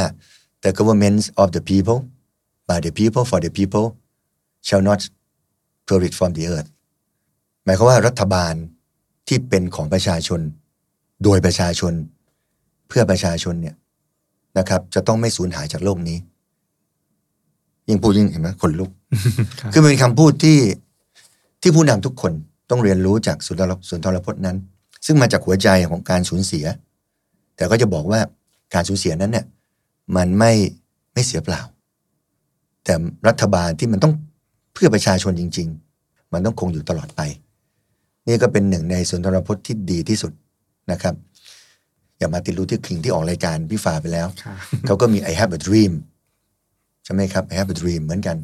[0.64, 2.00] the governments of the people
[2.70, 3.88] by the people for the people
[4.68, 5.00] shall not
[5.88, 6.70] perish from the earth
[7.66, 8.54] หมายความว่ารัฐบาล
[9.28, 10.42] ที่เป็นของประชาชน
[11.24, 11.94] โดยประชาชน
[12.88, 13.76] เพื่อประชาชนเนี่ย
[14.58, 16.18] นะครับ จะต้องไม่สูญหายจากโลกนี้
[17.88, 18.92] ยิ่งพูดยิ่งเห็นไหมขนลุก
[19.60, 20.58] ครับคือมันเป็นคำพูดที่
[21.62, 22.34] ที่ผู้นำทุกคน
[22.70, 24.58] ต้องเรียนรู้จากสุนทรสุนทรพจน์นั้น
[25.06, 26.66] ซึ่งมาจากหัวใจของการสูญเสีย
[27.56, 28.20] แต่ก็จะบอกว่า
[28.74, 29.46] การสูญเสียนั้นเนี่ย
[30.16, 30.54] มันไม่
[31.14, 31.62] ไม่เสียเปล่า
[32.84, 32.94] แต่
[33.28, 34.14] รัฐบาลที่มันต้อง
[34.74, 35.68] เพื่อประชาชนจริง
[36.02, 37.22] ๆ มันต้องคงอยู่ตลอดไป
[38.28, 40.32] นี่ก็เป็นหนึ่งในสุนทรพจน์ที่ดีที่สุด
[40.92, 41.16] นะครับ
[42.18, 45.94] อย่ามาติดรู้ที่คิงที่ออกรายการพี่ฟ้าไปแล้วค่ะเขาก็มี I have a dream
[47.04, 48.38] ใช่ไหมครับ I have a dream เหมือนกัน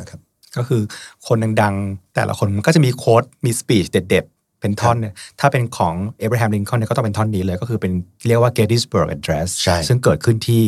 [0.00, 0.20] นะครับ
[0.56, 0.82] ก็คือ
[1.26, 7.92] คนดังๆ แต่ละคนมันก็จะมี quote มี speech เด็ดๆ เป็นท่อนเนี่ยถ้าเป็นของเอ b บร a ฮ l มลินคอ n เนี่ยก็ต้องเป็นท่อนนี้เลย ก็คือเป็น
[8.28, 10.62] เรียกว่า Gettysburg Address ใช่ซึ่งเกิดขึ้นที่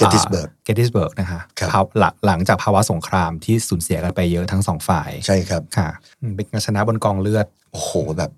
[0.00, 5.88] Gettysburg เกตติสเบิร์กนะคะครับภาวหลังหลังจากภาวะสงครามที่สูญเสียกันไปเยอะทั้งสองฝ่าย ใช่ครับค่ะ
[6.20, 8.30] อืมเป็นการชนะบนกองเลือด โอ้โหแบบ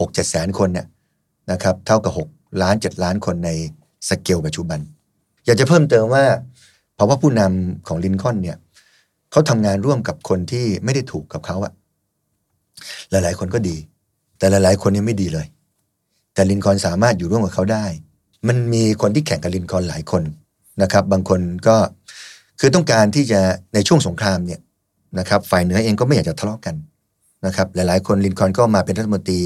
[0.00, 0.86] หกเจ็ดแสนคนเนี่ย
[1.50, 2.28] นะครับเท่ากับหก
[2.62, 3.50] ล้านเจ็ดล้านคนใน
[4.08, 4.80] สเกลปัจจุบัน
[5.44, 6.24] อยากจะเพิ่มเติมว่า
[6.94, 8.56] เพราะว่าผู้นำของลินคอล์นเนี่ย
[9.32, 11.72] เขาทำงานร่วมกับคนที่ไม่ได้ถูกกับเขาอะ
[13.10, 13.76] หลาย ๆ คนก็ดี
[14.38, 15.46] แต่หลาย ๆ คนนี่ไม่ดีเลย
[16.34, 17.84] แต่ลินคอนสามารถอยู่ร่วมกับเขาได้
[18.48, 20.22] มันมีคนที่แข่งกับลินคอนหลายคน
[20.82, 21.76] นะครับ บางคนก็
[22.60, 23.40] คือต้องการที่จะ
[23.74, 24.60] ในช่วงสงครามเนี่ย
[25.18, 26.74] นะครับ ฝ่ายเหนือเองก็ไม่อยากจะทะเลาะกัน
[27.46, 29.40] นะครับ หลาย ๆ คนลินคอนก็มาเป็นรัฐมนตรี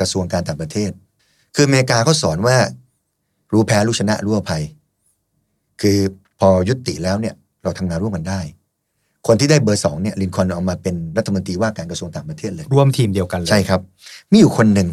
[0.00, 0.90] กระทรวงการต่างประเทศ
[1.54, 2.56] คืออเมริกาเขาสอนว่า
[3.52, 4.62] รู้แพ้รู้ชนะรู้อภัย
[5.80, 5.98] คือ
[6.38, 8.40] พอยุติแล้วเนี่ยเราทำงานร่วมกันได้
[9.26, 13.80] คนที่ได้เบอร์สองเนี่ยลินคอล์นเอามาเป็นรัฐมนตรีว่าการกระทรวงต่างประเทศเลย ร่วมทีมเดียวกันเลย ใช่ครับ
[14.30, 14.88] มีอยู่คนหนึ่ง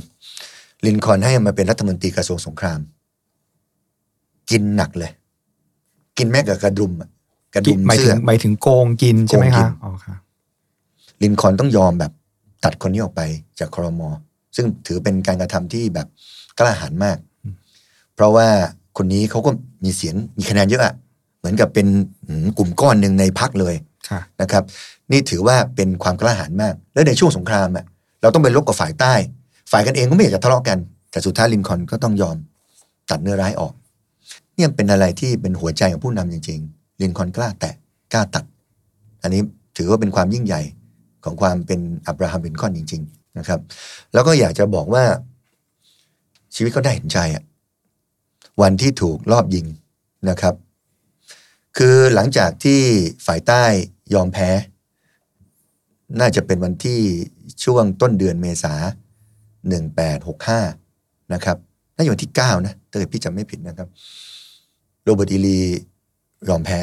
[0.86, 2.80] ลินคอล์นให้มาเป็นรัฐมนตรีกระทรวงสงคราม
[4.50, 5.12] กินหนักเลย
[6.18, 7.10] กินแม้กระทั่งกระดุมอะ
[7.56, 10.16] กระดุมหมายถึเสื้อหมายถึงโกงกินใช่ไหมโกงกิคะอ๋อค่ะ
[11.24, 12.12] ลินคอล์นต้องยอมแบบ
[12.64, 13.22] ตัดคนนี้ออกไป
[13.60, 14.02] จากครม
[14.56, 16.08] ซึ่งถือเป็นการกระทำที่แบบ
[16.60, 17.18] กล้าหาญมาก
[18.16, 18.48] เพราะว่า
[18.98, 19.52] คนนี้เขาก็
[19.84, 20.94] มีเสียงมีคะแนนเยอะอะ
[21.40, 21.88] เหมือนกับเป็น
[22.28, 23.89] หืมกลุ่มก้อนหนึ่งในพักเลยค่ะ
[24.42, 24.64] นะครับ
[25.12, 27.86] นี่ถือว่าเป็นความกล้าหาญมาก แล้วในช่วงสงครามอะ
[28.22, 29.14] เราต้องไปรบกับฝ่ายใต้
[29.72, 30.78] ฝ่ายกันเองก็ไม่อยากจะทะเลาะกัน
[31.12, 32.38] แต่สุดท้ายลินคอนก็ต้องยอม
[33.10, 33.74] ตัดเนื้อร้ายออก
[34.56, 37.74] เนี่ยเป็นอะไรที่เป็นหัวใจของผู้นำจริง ๆ ลินคอนกล้าแตะ
[38.14, 38.46] กล้าตัด
[39.24, 39.42] อันนี้
[39.78, 40.62] ถือว่าเป็นความยิ่งใหญ่
[41.24, 43.60] ของความเป็นอับราฮัมลินคอนจริง ๆ นะครับ
[44.14, 45.04] แล้วก็อยากจะบอกว่า
[46.56, 47.44] ชีวิตเขาได้เห็นใจอะ
[48.62, 49.66] วันที่ถูกลอบยิง
[50.30, 50.54] นะครับ
[51.82, 52.82] คือหลังจากที่
[53.26, 53.64] ฝ่ายใต้
[54.14, 54.50] ยอมแพ้
[56.20, 57.02] น่าจะเป็นวันที่
[57.64, 58.74] ช่วงต้นเดือนเมษา
[59.68, 60.62] หนึ่งแปดหกห้า
[61.34, 61.58] นะครับ
[61.96, 63.88] น่าจะวันที่เก้านะถ้าเกิดพี่จำไม่ผิดนะครับ
[65.04, 65.60] โรเบิร์ตอีลี
[66.50, 66.80] ยอมแพ้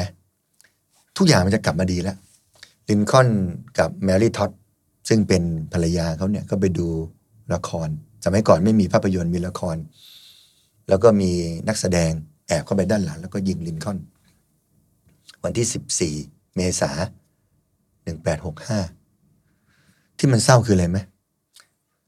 [1.17, 2.17] ทุกอย่างมันจะกลับมาดีแล้ว
[2.89, 3.27] ลินคอล์น
[3.79, 4.51] กับแมรี่ท็อด
[5.09, 6.87] ซึ่งเป็นภรรยาเขาเนี่ยก็ไปดู
[7.53, 7.89] ละคร
[8.25, 9.77] สมัยก่อนไม่มีภาพยนตร์มีละคร
[10.89, 11.31] แล้วก็มี
[11.67, 12.11] นักแสดง
[12.47, 13.97] แอบเข้าไปด้านหลัง แล้วก็ยิงลินคอล์น
[15.47, 15.69] วันที่
[16.23, 16.91] 14 เมษา
[18.15, 20.97] 1865 ที่มันเศร้าคืออะไรไหม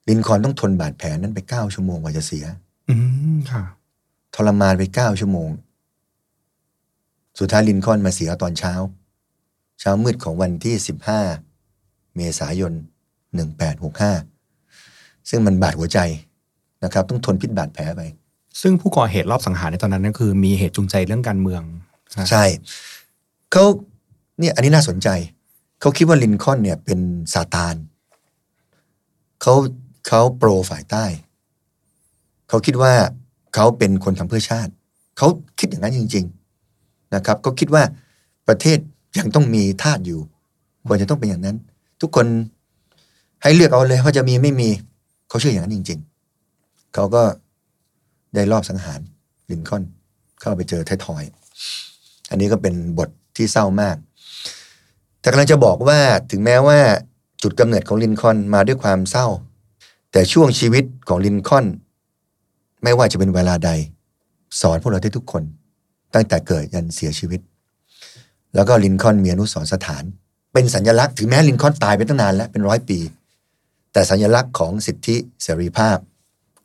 [0.07, 2.45] ลินคอล์นต้องทนบาดแผลนั้นไป9ชั่วโมงกว่าจะเสีย
[2.89, 2.95] อื
[3.35, 3.63] มค่ะ
[4.35, 5.49] ทรมานไป9ชั่วโมง
[7.39, 8.73] สุดท้ายลินคอล์นมาเสียตอนเช้า
[9.79, 10.75] เช้ามืดของวันที่
[11.45, 12.73] 15 เมษายน
[14.01, 15.99] 1865 ซึ่งมันบาดหัวใจ
[16.83, 18.01] นะครับ ต้องทนพิษบาดแผลไป
[18.61, 21.61] ซึ่งผู้ก่อเหตุรอบสังหารในตอนนั้นนั่นคือ มีเหตุจูงใจเรื่องการเมือง
[22.17, 22.43] นะใช่
[23.51, 23.65] เขา
[24.39, 25.07] เนี่ยอันนี้น่าสนใจ
[25.81, 26.99] เขาคิดว่าลินคอนเนี่ยเป็น
[27.33, 27.75] ซาตาน
[29.41, 29.53] เขา
[30.07, 31.05] เขาโปรฝ่ายใต้
[32.49, 32.93] เขาคิดว่า
[33.55, 34.71] เขาเป็นคนทำเพื่อชาติ
[35.17, 35.27] เขา
[35.59, 36.25] คิดอย่างนั้นจริง
[36.69, 37.83] ๆนะครับเขาคิดว่า
[38.47, 38.77] ประเทศ
[39.19, 40.19] ยังต้องมีทาสอยู่
[40.87, 41.57] ควรจะต้องเป็นอย่างนั้น
[42.01, 42.27] ทุกคน
[43.41, 44.69] ให้เลือกเอาเลยว่าจะมีไม่มี
[45.29, 45.99] เขาเชื่ออย่างนั้นจริง
[46.45, 47.23] ๆ เขาก็
[48.35, 48.99] ได้รอบสังหาร
[49.49, 49.83] ลินคอน
[50.39, 51.23] เข้าไปเจอไททอย
[52.29, 53.09] อันนี้ก็เป็นบท
[53.39, 53.95] ที่เศร้ามาก
[55.21, 55.99] แต่กำลังจะบอกว่า
[56.31, 56.79] ถึงแม้ว่า
[57.43, 59.27] จุดกำเนิดของลินคอนมาด้วยความเศร้า
[60.11, 61.65] แต่ช่วงชีวิตของลินคอน
[62.83, 63.71] ไม่ว่าจะเป็นเวลาใด
[64.61, 65.43] สอนพวกเราได้ทุกคน
[66.13, 67.41] ตั้งแต่เกิดยันเสียชีวิต
[68.55, 70.03] แล้วก็ลินคอนมีอนุสรณ์สถาน
[70.53, 72.99] เป็นสัญลักษณ์ถึงแม้ลินคอนตายไปตั้งนานแล้วเป็นร้อยปี
[73.93, 75.97] แต่สัญลักษณ์ของสิทธิเสรีภาพ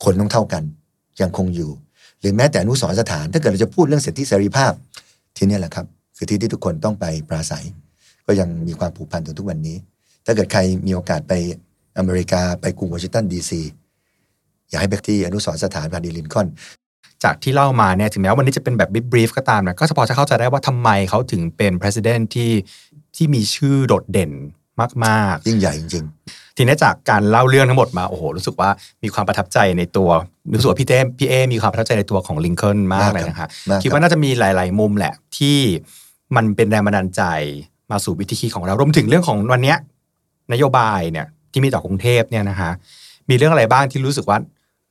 [0.04, 0.62] คนต้องเท่ากัน
[1.20, 1.70] ยังคงอยู่
[2.20, 4.72] หรือแม้แต่อนุสรณ์สถาน ถ้าเกิดเราจะพูดเรื่องสิทธิเสรีภาพ
[5.37, 7.64] ที่นี่แหละครับ คือที่ที่ทุกคนต้องไปปราศัย
[8.27, 9.77] ก็ยังมีความผูกพันถึงทุกวันนี้
[10.27, 11.33] ถ้าเกิดใครมีโอกาสไป
[11.98, 13.62] อเมริกาไปกรุงวอชิงตันดีซี
[14.70, 16.46] อยากให้ไปที่อนุสรสถานพาดีลินคอน
[17.24, 22.53] จากที่เล่ามาเนี่ยถึงแม้วันนี้จะเป็นแบบบิทบรีฟก็ตามนะก็จะพอจะเข้าใจได้ว่าทำไมเขาถึงเป็น president ที่
[23.16, 24.33] ที่มีชื่อโดดเด่น
[25.07, 28.70] มากยิ่งใหญ่จริง ๆ ทีนี้จากการเล่าเรื่องทั้งหมดมาโอ้โหรู้สึกว่า
[29.03, 30.11] มีความประทับใจในตัว
[30.55, 35.59] รู้สึกว่าพี่เต้พี่เอมีความประทับใจในตัวของลิงค o ลมากเลยนะคะมากครับคิดว่าน่าจะมีหลาย ๆ มุมแหละที่
[36.37, 37.22] มันเป็นแรงบันดาลใจ
[37.90, 39.78] มาสู่วิธีคิดของเรารวมถึงเรื่องของวันเนี้ย
[40.52, 42.70] นโยบายเนี่ยที่มีต่อกรุงเทพเนี่ยนะคะ
[43.28, 44.38] มีเรื่องอะไรบ้างที่รู้สึกว่า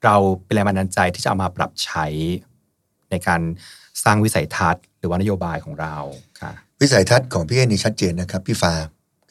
[0.03, 0.15] เรา
[0.45, 2.05] เป็นแรงบันดาลใจที่จะเอามาปรับใช้
[3.11, 3.41] ในการ
[4.03, 5.95] สร้างวิสัยทัศน์ หรือว่านโยบายของเรา
[6.41, 8.73] ค่ะวิสัยทัศน์ของพี่เอนี่ชัดเจนนะครับพี่ฟ้า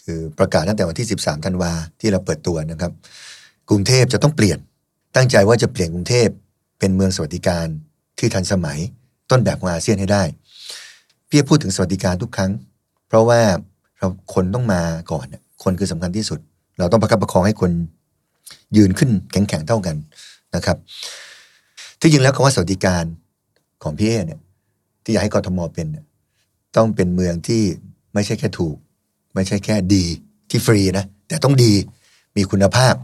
[0.04, 2.92] คือประกาศตั้งแต่วันที่ 13 ธันวาที่เราเปิดตัวนะครับ
[3.68, 4.58] กรุงเทพจะต้องเปลี่ยน
[5.16, 6.28] ตั้งใจว่าจะเปลี่ยนกรุงเทพ
[6.78, 7.66] เป็นเมืองสวัสดิการ
[8.18, 8.78] ที่ทันสมัย
[9.30, 10.22] ต้นแบบของอาเซียนให้ได้
[11.34, 12.50] พี่พูดถึงสวัสดิการทุกครั้ง
[13.08, 13.40] เพราะว่า
[13.98, 15.26] เราคนต้องมาก่อน
[15.62, 16.38] คนคือสำคัญที่สุด
[16.78, 17.70] เราต้องประคับประคองให้คน
[18.76, 19.96] ยืนขึ้นแข็งๆเท่ากัน
[20.54, 20.76] นะครับ
[22.00, 23.04] ที่จริงแล้วคำว่าสวัสดิการ
[23.82, 24.40] ของพี่เอเนี่ย
[25.04, 25.86] ที่อยากให้กทมเป็น
[26.76, 27.62] ต้องเป็นเมืองที่
[28.14, 28.76] ไม่ใช่แค่ถูก
[29.34, 30.04] ไม่ใช่แค่ดี
[30.50, 31.72] ที่ฟรีนะแต่ต้องดี
[32.36, 32.94] มีคุณภาพ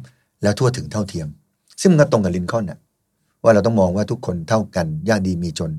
[0.42, 1.28] แล้วทั่วถึงเท่าเทียม
[1.80, 2.78] ซึ่งมันก็ตรงกับลินคอนน่ะ
[3.42, 5.72] ว่าเราต้องมองว่าทุกคนเท่ากันยากดีมีจน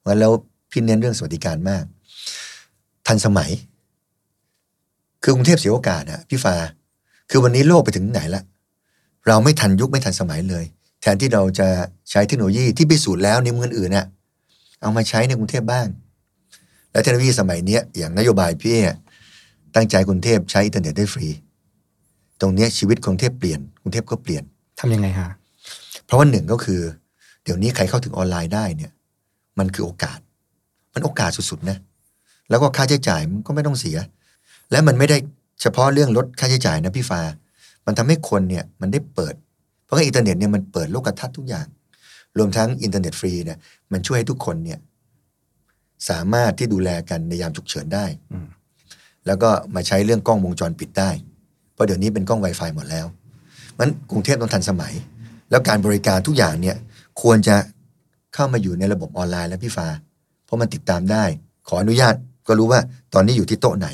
[0.00, 0.32] เพราะฉะนั้นแล้ว
[0.72, 1.84] พี่เน้นเรื่องสวัสดิการมาก
[3.06, 3.50] ทันสมัย
[5.22, 6.54] คือกรุงเทพเสียโอกาสอะพี่ฟ้า
[7.30, 8.42] คือวันนี้โลกไปถึงไหนละ
[9.26, 10.64] เราไม่ทันยุคไม่ทันสมัยเลย
[11.00, 11.68] แทนที่เราจะ
[12.10, 14.06] ใช้เทคโนโลยีที่พิสูจน์แล้วในเมืองอื่นน่ะ
[14.80, 15.86] เอามาใช้ในกรุงเทพบ้าง
[16.92, 18.96] และเทคโนโลยีสมัยเนี้ยอย่างนโยบายพี่อะ
[19.74, 21.28] ตั้งใจกรุงเทพใช้อินเทอร์เน็ตได้ฟรี
[22.40, 24.42] ตรงเนี้ยชีวิตกรุงเทพเปลี่ยนกรุงเทพก็เปลี่ยน
[24.80, 25.28] ทำยังไงคะ
[26.04, 26.80] เพราะว่าหนึ่งก็คือ
[27.44, 28.92] เดี๋ยวนี้ใครเข้าถึงออนไลน์ได้เนี่ย
[29.58, 30.18] มันคือโอกาส
[30.94, 31.78] มันโอกาสสุดๆนะ
[32.50, 33.96] แล้วก็ค่าใช้จ่ายมันก็ไม่ต้องเสีย
[34.70, 35.16] และมันไม่ได้
[35.62, 37.20] เฉพาะเรื่องลดค่าใช้จ่ายนะพี่ฟ้า
[37.86, 39.34] มันทำให้คนเนี่ยมันได้เปิด
[39.84, 41.66] เพราะว่าอินเทอร์เน็ตเนี่ยมันเปิดโลกทัศน์ทุกอย่าง
[42.38, 43.58] รวมทั้งอินเทอร์เน็ตฟรีเนี่ย
[43.92, 44.78] มันช่วยให้ทุกคนเนี่ย
[46.08, 48.46] สามารถที่ดูแลกันในยามฉุกเฉินได้อืม
[49.26, 51.10] แล้วก็มาใช้เรื่องกล้องวงจรปิดได้
[51.74, 53.06] เพราะเดี๋ยวนี้เป็นกล้อง Wi-Fi หมดแล้ว
[53.78, 54.92] มันกรุงเทพต้องทันสมัย
[55.50, 56.76] แล้วการบริการทุกอย่างเนี่ย
[57.22, 57.56] ควรจะ
[58.34, 60.11] เข้ามาอยู่ในระบบออนไลน์แล้วพี่ฟ้าเพ
[60.52, 61.24] ราะมันติดตามได้
[61.68, 62.14] ขออนุญาต
[62.48, 62.80] ก็รู้ว่า
[63.14, 63.88] ตอนนี้อยู่ที่โต๊ะไหน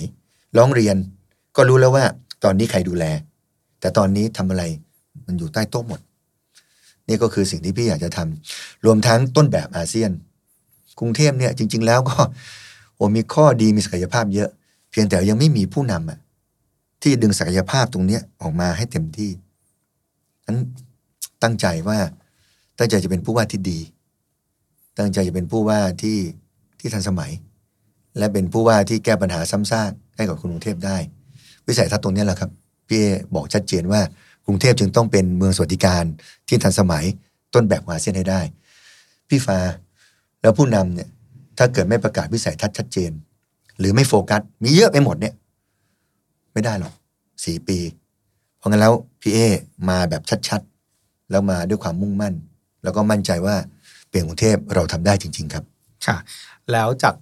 [0.56, 0.96] ร้องเรียน
[1.56, 2.04] ก็รู้แล้วว่า
[2.44, 3.04] ตอนนี้ใครดูแล
[3.80, 4.62] แต่ตอนนี้ทำอะไร
[5.26, 6.00] มันอยู่ใต้โต๊ะหมด
[7.08, 10.10] นี่ก็คือสิ่งที่พี่อยากจะทำรวมทั้งต้นแบบอาเซียน
[10.98, 12.16] กรุงเทพเนี่ยจริง ๆ แล้วก็
[12.94, 14.50] โอ้มีข้อดีมีศักยภาพเยอะ
[14.90, 16.18] เพียงแต่ยังไม่มีผู้นำอะ
[17.02, 19.30] ที่ดึงศักยภาพตรงเนี้ยออกมาให้เต็มที่
[20.46, 20.58] นั้น
[21.42, 21.98] ตั้งใจว่า
[22.78, 23.80] ตั้งใจจะเป็นผู้ว่าที่ดี
[24.98, 26.18] ตั้งใจจะเป็นผู้ว่าที่
[26.78, 27.32] ที่ทันสมัย
[28.18, 30.96] และเป็นผู้ว่าที่แก้ปัญหาซ้ำซากให้กับกรุงเทพได้
[31.66, 32.50] วิสัยทัศน์ตรงนี้แหละครับ
[32.88, 34.00] พี่เอบอกชัดเจนว่า
[34.46, 36.04] กรุงเทพจึงต้องเป็นเมืองสวัสดิการ
[36.48, 37.04] ที่ทันสมัย
[37.54, 38.40] ต้นแบบของอาเซียนให้ได้
[39.28, 39.58] พี่ฟ้า
[40.40, 41.08] แล้วผู้นำเนี่ย
[41.58, 43.10] ถ้าเกิดไม่ประกาศวิสัยทัศน์ชัดเจน
[43.78, 45.34] หรือไม่โฟกัส มีเยอะไปหมดเนี่ย
[46.52, 46.92] ไม่ได้หรอก
[47.44, 47.78] สี่ปี
[48.58, 49.38] เพราะงั้นแล้วพี่เอ
[49.88, 52.34] มาแบบชัดๆ แล้วมาด้วยความมุ่งมั่น
[52.82, 53.56] แล้วก็มั่นใจว่า
[54.08, 55.64] เปลี่ยนกรุงเทพเราทำได้จริง ๆ ครับ
[56.06, 56.16] ค่ะ
[56.72, 57.14] แล้วจาก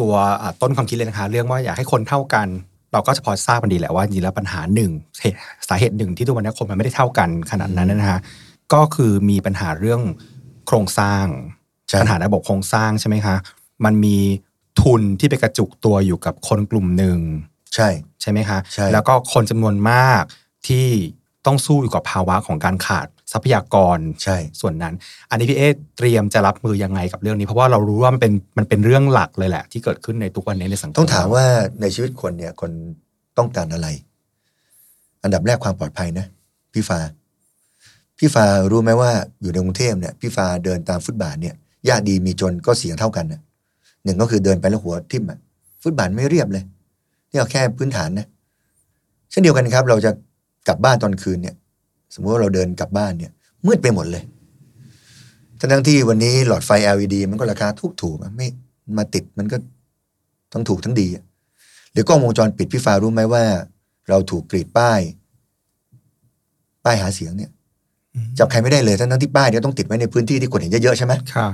[0.00, 2.48] ตัวอ่าต้นความคิดเลยนะคะ เรื่องว่าอยากให้คนเท่ากัน
[2.92, 5.36] เราก็จะพอทราบกันดีแหละว่าจริงๆแล้วปัญหาหนึ่งเหตุ
[5.68, 8.20] สาเหตุหนึ่งที่ทุกวันนี้คนมันไม่ได้เท่ากันขนาดนั้นนะฮะ
[8.72, 10.00] ก็คือมีปัญหาเรื่อง
[10.66, 11.26] โครงสร้าง
[11.88, 13.36] ใช่ปัญหาระบบโครงสร้างใช่ไหมคะ
[13.84, 14.16] มันมี
[14.82, 17.18] ทุนที่ไปกระจุกตัวอยู่กับคนกลุ่มหนึ่ง
[17.74, 17.88] ใช่
[18.20, 20.22] ใช่ไหมคะใช่แล้วก็คนจำนวนมาก
[20.68, 20.86] ที่
[21.46, 24.94] ต้องสู้อยู่กับภาวะของการขาด ทรัพยากรใช่ส่วนนั้น
[25.30, 25.62] อันนี้พี่เอ
[25.98, 31.44] เตรียมจะรับมือยังไงกับเรื่องนี้ เพราะว่าเรารู้ว่ามันเป็นมันเป็นเรื่องหลักเลยแหละ ที่เกิดขึ้นในทุกวันนี้ในสังคมต้องถามว่า
[31.80, 32.70] ในชีวิตคนเนี่ยคน
[33.38, 33.88] ต้องการอะไร
[35.22, 36.26] อันดับแรกความปลอดภัยนะ
[36.72, 36.98] พี่ฟ้า
[38.18, 39.10] พี่ฟ้ารู้ไหมว่า
[39.42, 41.54] อยู่ในกรุงเทพเนี่ยพี่ฟ้าเดินตามฟุตบาทเนี่ย
[41.88, 43.40] ยากดีมีจนก็เสียงเท่ากันนะ
[44.04, 45.38] หนึ่งก็คือเดินไปแล้วหัวทิ่มอะ
[45.82, 46.64] ฟุตบาทไม่เรียบเลย
[47.30, 48.26] นี่เอาแค่พื้นฐานนะ
[49.30, 50.10] เช่นเดียวกันครับ เราจะ
[50.68, 51.54] กลับบ้านตอนคืนเนี่ย
[52.14, 53.32] สมมติว่าเราเดินกลับบ้านเนี่ย
[53.66, 54.22] มืดไปหมดเลย
[55.58, 58.46] ทั้งๆที่วันนี้หลอดไฟ LED มันก็ราคาถูกถูกๆอะไม่
[58.98, 59.56] มาติดมันก็
[60.52, 61.24] ทั้งถูกทั้งดีอะ
[61.92, 63.44] หรือกล้องวงจรปิดพี่ฟ้ารู้ไหมว่า
[64.08, 65.00] เราถูกกรีดป้าย
[66.84, 67.50] ป้ายหาเสียงเนี่ย
[68.14, 71.48] อืมจับใครไม่ได้เลยทั้งๆที่ป้ายเนี่ยต้องติดไว้ในพื้นที่ที่คนเห็นเยอะๆใช่ไหมค่ะ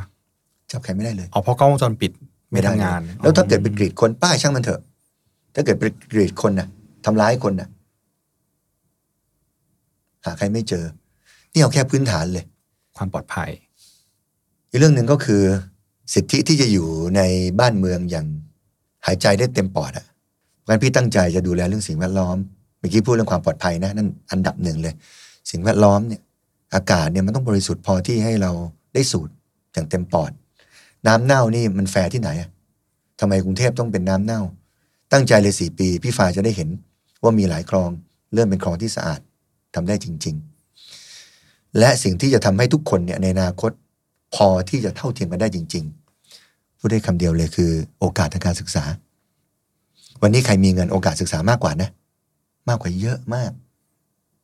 [0.72, 2.12] จับใครไม่ได้เลยอ๋อเพราะกล้องวงจรปิด
[2.50, 4.80] ไม่ได้ทำงานเลยแล้วถ้าเกิดไปกรีดคนป้ายช่างมันเถอะ
[5.54, 6.68] ถ้าเกิดไปกรีดคนน่ะ
[7.04, 7.68] ทำร้ายคนน่ะ
[10.24, 10.84] หาใครไม่เจอ
[11.52, 12.44] นี่เอาแค่พื้นฐานเลย
[12.96, 13.50] ความปลอดภัย
[14.70, 15.42] อีกเรื่องหนึ่งก็คือ
[16.14, 17.20] สิทธิที่จะอยู่ใน
[17.60, 18.26] บ้านเมืองอย่าง
[19.06, 20.06] หายใจได้เต็มปอดอะ
[20.66, 22.36] งั้นพี่ตั้งใจจะดูแลเรื่องสิ่งแวดล้อม
[22.78, 24.94] เมื่อกี้พูดเรื่องความปลอดภัยนะนั่นอันดับหนึ่งเลย
[25.50, 26.20] สิ่งแวดล้อมเนี่ย
[26.74, 28.52] อากาศเนี่ยมันต้องบริสุทธิ์พอที่ให้เรา
[28.94, 29.28] ได้สูด
[29.72, 30.30] อย่างเต็มปอด
[31.06, 32.50] น้ำเน่านี่มันแฟร์ที่ไหนอะ
[33.20, 34.40] ทำไมกรุงเทพต้องเป็นน้ำเน่า
[35.12, 36.68] ตั้งใจเลยสี่ปี พี่ฟ้าจะได้เห็น
[37.22, 37.90] ว่ามีหลายคลอง
[38.34, 39.20] เริ่มเป็นคลองที่สะอาด
[39.74, 40.36] ทำได้จริง
[41.06, 43.70] ๆ และสิ่งที่จะทำให้ทุกคนเนี่ยในอนาคต
[44.34, 45.84] พอที่จะเท่าเทียมกันได้จริง
[46.32, 48.84] ๆ พูดได้คำเดียวเลยคือ โอกาสทางการศึกษา
[50.22, 51.90] วันนี้ใครมีเงินโอกาสศึกษามากกว่านะ
[52.68, 53.52] มากกว่าเยอะมาก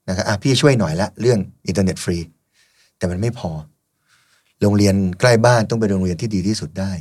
[0.08, 2.18] นะครับอะพี่ช่วยหน่อยละเรื่องอินเทอร์เน็ตฟรี
[2.96, 3.50] แต่มันไม่พอ
[4.60, 6.92] โรงเรียนใกล้บ้านต้องเป็นโรงเรียนที่ดีที่สุดได้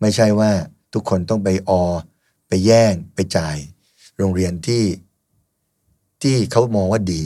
[0.00, 0.50] ไม่ใช่ว่า
[0.94, 1.84] ทุกคนต้องไปออ
[2.48, 3.56] ไปแย่งไปจ่าย
[4.18, 4.82] โรงเรียนที่
[6.22, 7.22] ที่เขามองว่าดี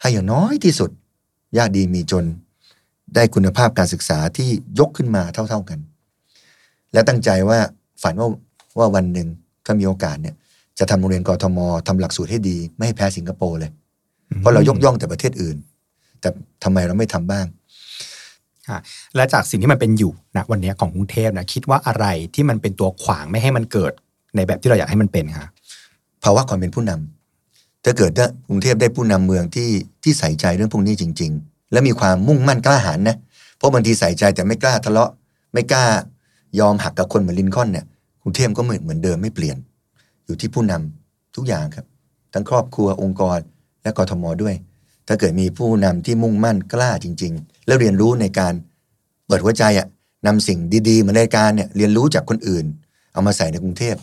[0.00, 0.90] ให้อย่างน้อยที่สุด
[1.58, 2.24] ยากดีมีจน
[3.14, 5.78] ได้คุณภาพการศึกษาที่ยกขึ้นมาเท่า ๆกัน
[6.92, 7.58] และตั้งใจว่า
[8.02, 8.28] ฝันว่า
[8.78, 9.28] ว่าวันหนึ่ง
[9.64, 10.34] ถ้ามีโอกาสเนี่ย
[10.78, 13.70] จะทำโรงเรียนกทมทำหลักสูตรให้ดี ไม่ให้แพ้สิงคโปร์เลย
[14.40, 15.56] เพราะเรายกย่องแต่ประเทศอื่น
[16.20, 16.28] แต่
[16.64, 17.46] ทำไมเราไม่ทำบ้าง
[18.68, 18.78] ค่ะ
[19.16, 23.92] และจากสิ่งที่มันเป็นอยู่ณวันนี้ของกรุงเทพนะคิดว่าอะไรที่มันเป็นตัวขวางไม่ให้มันเกิด
[24.36, 25.48] ในแบบที่เราอยากให้มันเป็นคะ
[26.22, 27.15] ภาวะความเป็นผู้นำ
[27.88, 29.70] ถ้าเกิดได้กรุงเทพได้ผู้นำเมืองที่
[30.02, 33.16] ที่ใส่ใจเรื่องพวกนี้จริง ๆ และมีความมุ่งมั่นกล้าหาญนะ
[33.56, 35.10] เพราะบางทีใส่ใจแต่ไม่กล้าทะเลาะ
[35.52, 35.84] ไม่กล้า
[36.58, 37.84] ยอมหักกับคนเหมือนลินคอนเนี่ย
[38.22, 39.56] กรุงเทพก็เหมือนเหมือนเดิมไม่เปลี่ยน
[40.24, 41.86] อยู่ที่ผู้นำทุกอย่างครับ
[42.32, 43.38] ทั้งครอบครัวองค์กร
[43.82, 44.54] และกทมด้วย
[45.08, 48.54] ถ้าเกิดมีผู้นำที่มุ่งมั่นกล้าจริง ๆ แล้วเรียนรู้ในการ
[49.26, 49.86] เปิดหัวใจอะ
[50.26, 52.64] นำสิ่งดีๆมือนในการเนี่ยเรียนรู้จากคนอื่น
[53.12, 53.96] เอามาใส่ในกรุงเทพ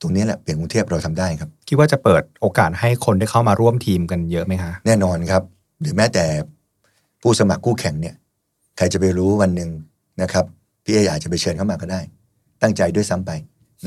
[0.00, 5.42] ตรงนี้แหละเปลี่ยนกรุงเทพเราทำได้ครับ คิดว่าจะเปิดโอกาสให้คนได้เข้ามาร่วมทีมกันเยอะไหมคะแน่นอนครับ
[5.80, 6.24] หรือแม้แต่
[7.22, 8.14] ผู้สมัครคู่แข่งเนี่ย
[8.76, 9.70] ใครจะไปรู้วันหนึ่ง
[10.22, 10.44] นะครับ
[10.84, 12.00] พี่เออาจจะไปเชิญเข้ามาก็ได้
[12.62, 13.30] ตั้งใจด้วยซ้ำไป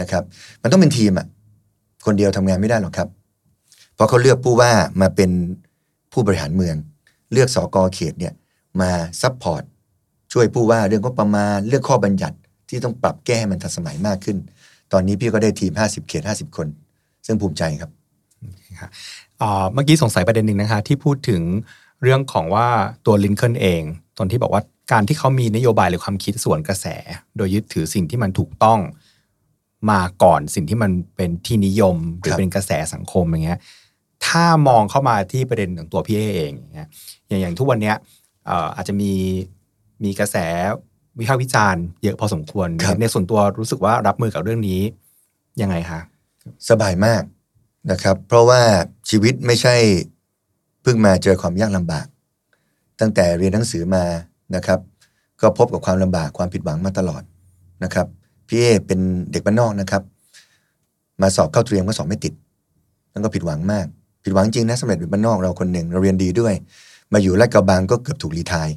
[0.01, 0.23] นะครับ
[0.61, 1.27] มันต้องเป็นทีมอะ
[2.05, 3.07] คนเดียวทำงานไม่ได้หรอกครับ
[3.95, 4.71] เพราะเขาเลือกผู้ว่า
[5.01, 5.31] มาเป็น
[6.13, 6.75] ผู้บริหารเมือง
[7.31, 8.33] เลือกสอกอเขตเนี่ย
[8.81, 8.91] มา
[9.21, 9.63] support
[10.33, 12.37] ช่วยผู้ว่าเรื่องงบประมาณเรื่องข้อบัญญัติ
[12.69, 14.37] ที่ต้องปรับแก้ให้มันทันสมัยมากขึ้น
[14.91, 16.67] ตอนนี้พี่ก็ได้ทีม 50 เขต 50 คน
[17.25, 17.91] ซึ่งภูมิใจครับ
[19.73, 21.41] เมื่อกี้สงสัยประเด็นหนึ่งนะคะที่พูดถึง
[22.01, 22.67] เรื่องของว่า
[23.05, 23.81] ตัวลินคอล์นเอง
[24.17, 26.85] ตอนที่บอกว่าการที่เขามีนโยบายหรือความคิดส่วนกระแส
[27.37, 28.79] โดยยึดถือสิ่งที่มันถูกต้อง
[29.89, 33.59] มาก่อนสิ่งที่มันเป็นที่นิยมหรือรเป็นกระแสสังคมอย่างเงี้ย
[34.25, 36.53] ถ้ามองเข้ามาที่ประเด็นของตัวพี่เอเอง
[37.27, 37.95] อย่างอย่างทุกวันเนี้ย
[38.75, 39.11] อาจจะมี
[40.03, 40.37] มีกระแส
[41.19, 44.81] วิพากษ์วิจารณ์เยอะพอสมควรครับในส่วนตัวรู้สึกว่ารับมือกับเรื่องนี้
[45.61, 45.99] ยังไงคะ
[46.69, 47.23] สบายมาก
[47.91, 48.61] นะครับ เพราะว่า
[49.09, 49.75] ชีวิตไม่ใช่
[50.81, 52.05] เพิ่งมาเจอความยากลำบาก
[52.99, 54.03] ตั้งแต่เรียนหนังสือมา
[54.55, 54.79] นะครับ
[55.41, 57.23] ก็พบกับความลำบากความผิดหวังมาตลอด
[57.83, 58.07] นะครับ
[58.47, 58.99] พี่เอเป็น
[59.31, 60.03] เด็กบ้านนอกนะครับ
[61.21, 62.33] มาสอบเข้าเตรียมก็สอบไม่ติด
[63.11, 63.85] แล้วก็ผิดหวังมาก
[64.23, 66.53] ผิดหวังจริงนะสำเร็จเป็นบ้านนอกเราคนหนึ่งเราเรียนดีด้วย
[67.13, 68.69] มาอยู่ลาดกระบังก็เกือบถูกรีไทาย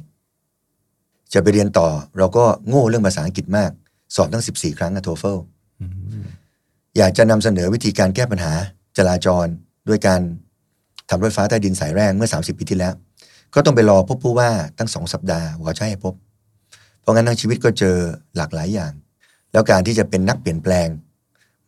[1.33, 1.87] จะไปเรียนต่อ
[2.17, 3.71] เราก็โง่เรื่องภาษาอังกฤษมาก
[4.15, 5.37] สอบตั้ง 14 ครั้งอะโทเฟล
[6.97, 8.53] อยากจะนำเสนอวิธีการแก้ปัญหา
[8.97, 9.45] จราจร
[9.87, 10.21] ด้วยการ
[11.09, 12.93] ทำรถไฟฟ้าใต้ดินสายแรกเมื่อ 30 ปีที่แล้ว
[13.53, 16.13] ก็ต้องไปรอพบผู้ว่าตั้งสองสัปดาห์กว่าจะให้พบ
[17.01, 17.95] เพราะงั้นทั้งชีวิตก็เจอ
[18.37, 18.91] หลากหลายอย่าง
[19.51, 20.87] แล้วการที่จะเป็นนักเปลี่ยนแปลง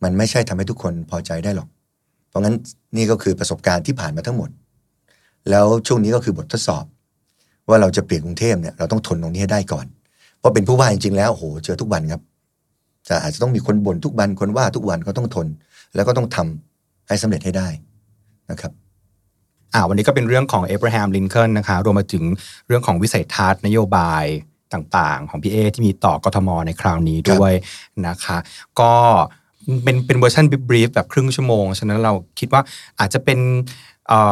[0.02, 1.68] มันไม่ใช่ทำให้ทุกคนพอใจได้หรอก
[2.28, 2.54] เพราะงั้น
[2.96, 4.50] นี่ก็คือประสบการณ์ที่ผ่านมาทั้งหมด
[5.50, 6.84] แล้วช่วงนี้ก็คือบททดสอบ
[7.68, 9.86] ว่าเราจะเปลี่ยนกรุงเทพเนี่ยเราต้องทนตรงนี้ให้ได้ก่อน
[10.38, 12.22] เพราะเป็นผู้ว่าจริงๆแล้วโอ้โหเจอทุกวันครับ
[13.08, 15.46] จะอาจจะต้องมีคนบ่นทุกวันคนว่าทุกวันก็ต้องทน
[15.94, 17.68] แล้วก็ต้องทำให้สำเร็จให้ได้
[18.50, 18.72] นะครับ
[19.74, 22.24] อ่าวันนี้ก็เป็นเรื่องของเอ b ราฮัมลินคอล์นนะคะรวมมาถึง
[22.66, 24.24] เรื่องของวิสัยทัศน์นโยบาย
[24.72, 27.52] ต่างๆ ของพี่เอที่มีต่อกทมในคราวนี้ด้วย
[28.06, 28.36] นะคะ
[28.80, 28.92] ก็
[29.84, 32.62] เป็นเป็นเวอร์ชันบรีฟแบบครึ่งชั่วโมง ฉะนั้นเราคิดว่า
[33.00, 33.89] อาจจะเป็นเอ่อ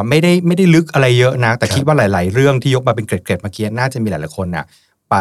[0.09, 4.65] ไม่ได้ไม่ได้ลึกอะไรเยอะนะแต่ครับคิดว่าหลาย ๆ เรื่องที่ยกมาเป็นเกร็ดๆเมื่อกี้น่าจะมีหลาย ๆ คนน่ะ
[5.11, 5.17] ไป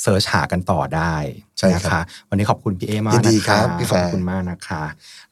[0.00, 1.14] search หากันต่อได้
[1.58, 4.82] ใช่นะคะ ครับวันนี้ขอบคุณพี่เอมากนะคะ ยินดีครับพี่ฟ้าอบคุณมากนะคะ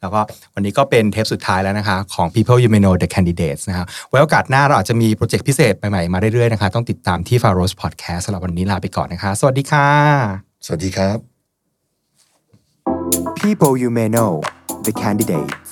[0.00, 0.20] แล้วก็
[0.54, 7.50] วันนี้ก็เป็นเทปสุดท้ายแล้วนะคะ ของ People You May Know the Candidates นะคะไว้โอกาสหน้าเราอาจจะมีโปรเจกต์พิเศษใหม่ ๆ มาเรื่อย ๆ นะคะ ต้องติดตามที่ f a
[7.58, 9.88] r o s Podcast สำหรับวันนี้ลาไปก่อนนะคะ สวัสดีค่ะ
[10.66, 11.16] สวัสดีครับ
[13.40, 14.32] People You May Know
[14.86, 15.68] the Candidates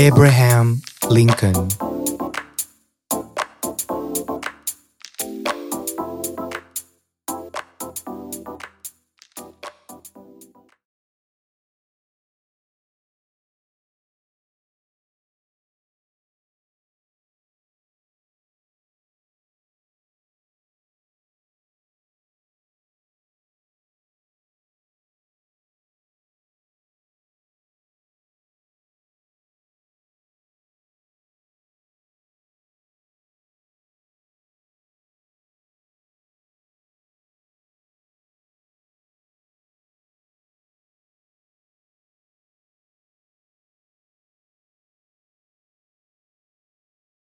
[0.00, 1.68] Abraham Lincoln